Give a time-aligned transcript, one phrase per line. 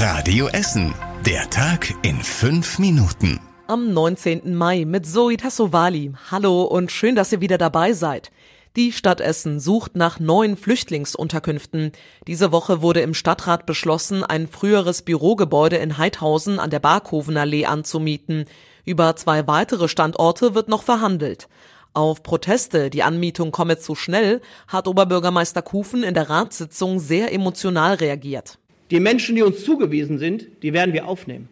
[0.00, 0.94] Radio Essen.
[1.26, 3.40] Der Tag in fünf Minuten.
[3.66, 4.54] Am 19.
[4.54, 6.12] Mai mit Zoe Tassovali.
[6.30, 8.30] Hallo und schön, dass ihr wieder dabei seid.
[8.76, 11.90] Die Stadt Essen sucht nach neuen Flüchtlingsunterkünften.
[12.28, 18.44] Diese Woche wurde im Stadtrat beschlossen, ein früheres Bürogebäude in Heidhausen an der Barkovenallee anzumieten.
[18.84, 21.48] Über zwei weitere Standorte wird noch verhandelt.
[21.92, 27.94] Auf Proteste, die Anmietung komme zu schnell, hat Oberbürgermeister Kufen in der Ratssitzung sehr emotional
[27.94, 28.60] reagiert.
[28.90, 31.48] Die Menschen, die uns zugewiesen sind, die werden wir aufnehmen.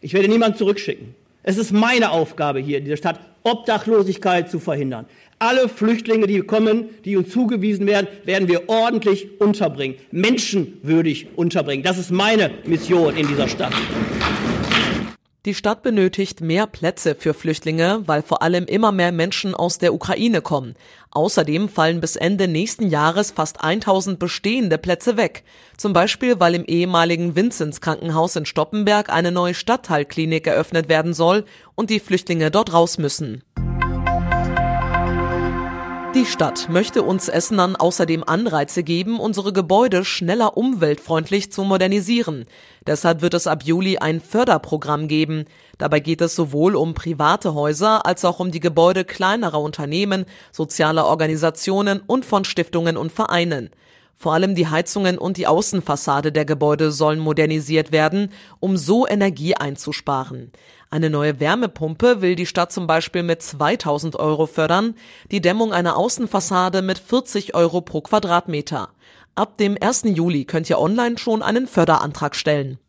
[0.00, 1.14] Ich werde niemanden zurückschicken.
[1.42, 5.06] Es ist meine Aufgabe hier in dieser Stadt, Obdachlosigkeit zu verhindern.
[5.38, 11.82] Alle Flüchtlinge, die kommen, die uns zugewiesen werden, werden wir ordentlich unterbringen, menschenwürdig unterbringen.
[11.82, 13.72] Das ist meine Mission in dieser Stadt.
[15.48, 19.94] Die Stadt benötigt mehr Plätze für Flüchtlinge, weil vor allem immer mehr Menschen aus der
[19.94, 20.74] Ukraine kommen.
[21.10, 25.44] Außerdem fallen bis Ende nächsten Jahres fast 1000 bestehende Plätze weg.
[25.78, 31.46] Zum Beispiel, weil im ehemaligen Vinzenz Krankenhaus in Stoppenberg eine neue Stadtteilklinik eröffnet werden soll
[31.74, 33.42] und die Flüchtlinge dort raus müssen.
[36.14, 42.46] Die Stadt möchte uns Essenern außerdem Anreize geben, unsere Gebäude schneller umweltfreundlich zu modernisieren.
[42.86, 45.44] Deshalb wird es ab Juli ein Förderprogramm geben.
[45.76, 51.04] Dabei geht es sowohl um private Häuser als auch um die Gebäude kleinerer Unternehmen, sozialer
[51.04, 53.68] Organisationen und von Stiftungen und Vereinen.
[54.20, 59.54] Vor allem die Heizungen und die Außenfassade der Gebäude sollen modernisiert werden, um so Energie
[59.54, 60.50] einzusparen.
[60.90, 64.96] Eine neue Wärmepumpe will die Stadt zum Beispiel mit 2000 Euro fördern,
[65.30, 68.88] die Dämmung einer Außenfassade mit 40 Euro pro Quadratmeter.
[69.36, 70.02] Ab dem 1.
[70.06, 72.80] Juli könnt ihr online schon einen Förderantrag stellen.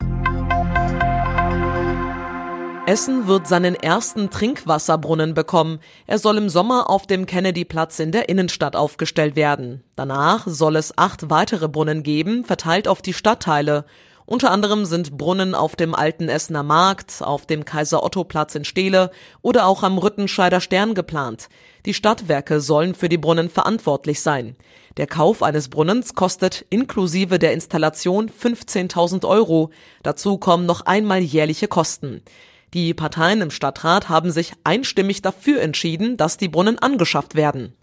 [2.90, 5.78] Essen wird seinen ersten Trinkwasserbrunnen bekommen.
[6.08, 9.84] Er soll im Sommer auf dem Kennedyplatz in der Innenstadt aufgestellt werden.
[9.96, 13.86] Danach soll es acht weitere Brunnen geben, verteilt auf die Stadtteile.
[14.26, 19.12] Unter anderem sind Brunnen auf dem alten Essener Markt, auf dem Kaiser-Otto-Platz in Steele
[19.44, 21.48] oder auch am Rüttenscheider Stern geplant.
[21.86, 24.56] Die Stadtwerke sollen für die Brunnen verantwortlich sein.
[24.98, 29.70] Der Kauf eines Brunnens kostet inklusive der Installation 15.000 Euro.
[30.02, 32.24] Dazu kommen noch einmal jährliche Kosten.
[32.76, 37.74] Die Parteien im Stadtrat haben sich einstimmig dafür entschieden, dass die Brunnen angeschafft werden.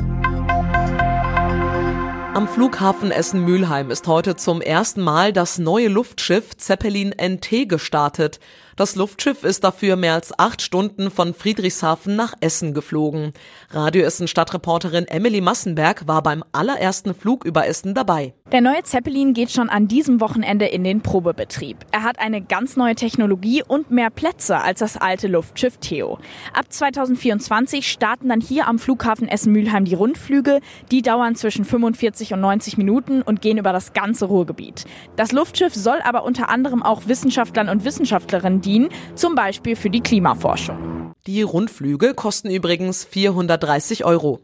[2.35, 8.39] Am Flughafen Essen-Mülheim ist heute zum ersten Mal das neue Luftschiff Zeppelin NT gestartet.
[8.77, 13.33] Das Luftschiff ist dafür mehr als acht Stunden von Friedrichshafen nach Essen geflogen.
[13.71, 18.35] Radio Essen Stadtreporterin Emily Massenberg war beim allerersten Flug über Essen dabei.
[18.53, 21.87] Der neue Zeppelin geht schon an diesem Wochenende in den Probebetrieb.
[21.91, 26.19] Er hat eine ganz neue Technologie und mehr Plätze als das alte Luftschiff Theo.
[26.53, 30.61] Ab 2024 starten dann hier am Flughafen Essen-Mülheim die Rundflüge.
[30.91, 34.85] Die dauern zwischen 45 und 90 Minuten und gehen über das ganze Ruhrgebiet.
[35.17, 40.01] Das Luftschiff soll aber unter anderem auch Wissenschaftlern und Wissenschaftlerinnen dienen, zum Beispiel für die
[40.01, 41.15] Klimaforschung.
[41.27, 44.41] Die Rundflüge kosten übrigens 430 Euro.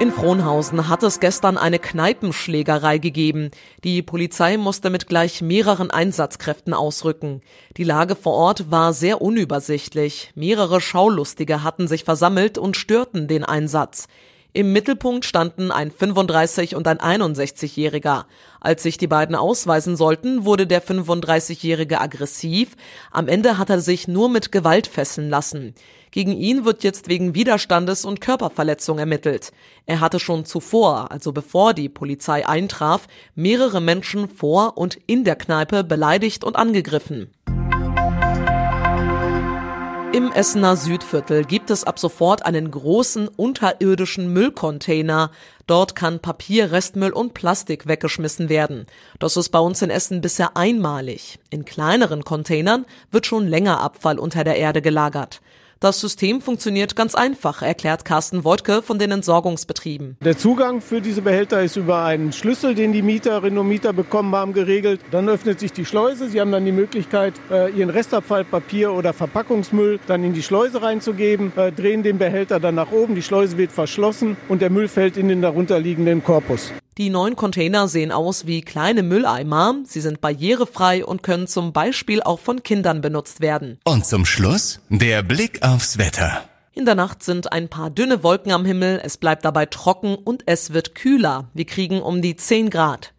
[0.00, 3.50] In Frohnhausen hat es gestern eine Kneipenschlägerei gegeben.
[3.82, 7.40] Die Polizei musste mit gleich mehreren Einsatzkräften ausrücken.
[7.76, 10.30] Die Lage vor Ort war sehr unübersichtlich.
[10.36, 14.06] Mehrere Schaulustige hatten sich versammelt und störten den Einsatz.
[14.54, 18.24] Im Mittelpunkt standen ein 35 und ein 61-Jähriger.
[18.60, 22.74] Als sich die beiden ausweisen sollten, wurde der 35-Jährige aggressiv.
[23.10, 25.74] Am Ende hat er sich nur mit Gewalt fesseln lassen.
[26.10, 29.52] Gegen ihn wird jetzt wegen Widerstandes und Körperverletzung ermittelt.
[29.84, 35.36] Er hatte schon zuvor, also bevor die Polizei eintraf, mehrere Menschen vor und in der
[35.36, 37.30] Kneipe beleidigt und angegriffen.
[40.10, 45.30] Im Essener Südviertel gibt es ab sofort einen großen unterirdischen Müllcontainer.
[45.66, 48.86] Dort kann Papier, Restmüll und Plastik weggeschmissen werden.
[49.18, 51.38] Das ist bei uns in Essen bisher einmalig.
[51.50, 55.42] In kleineren Containern wird schon länger Abfall unter der Erde gelagert.
[55.80, 60.16] Das System funktioniert ganz einfach, erklärt Carsten Wojtke von den Entsorgungsbetrieben.
[60.24, 64.34] Der Zugang für diese Behälter ist über einen Schlüssel, den die Mieterinnen und Mieter bekommen
[64.34, 65.00] haben, geregelt.
[65.12, 66.30] Dann öffnet sich die Schleuse.
[66.30, 70.82] Sie haben dann die Möglichkeit, äh, ihren Restabfall, Papier oder Verpackungsmüll dann in die Schleuse
[70.82, 74.88] reinzugeben, äh, drehen den Behälter dann nach oben, die Schleuse wird verschlossen und der Müll
[74.88, 76.72] fällt in den darunterliegenden Korpus.
[76.98, 79.76] Die neuen Container sehen aus wie kleine Mülleimer.
[79.84, 83.78] Sie sind barrierefrei und können zum Beispiel auch von Kindern benutzt werden.
[83.84, 86.42] Und zum Schluss der Blick aufs Wetter.
[86.72, 90.42] In der Nacht sind ein paar dünne Wolken am Himmel, es bleibt dabei trocken und
[90.46, 91.48] es wird kühler.
[91.54, 93.14] Wir kriegen um die 10 Grad.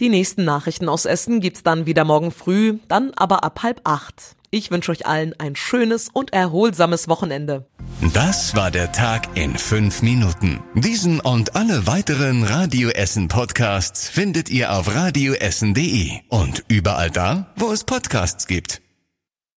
[0.00, 4.37] Die nächsten Nachrichten aus Essen gibt's dann wieder morgen früh, dann aber ab halb acht.
[4.50, 7.66] Ich wünsche euch allen ein schönes und erholsames Wochenende.
[8.14, 10.60] Das war der Tag in fünf Minuten.
[10.74, 17.72] Diesen und alle weiteren Radio Essen Podcasts findet ihr auf radioessen.de und überall da, wo
[17.72, 18.80] es Podcasts gibt.